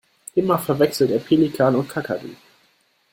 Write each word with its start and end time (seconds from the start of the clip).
Immer 0.33 0.57
verwechselt 0.57 1.11
er 1.11 1.19
Pelikan 1.19 1.75
und 1.75 1.87
Kakadu. 1.87 2.29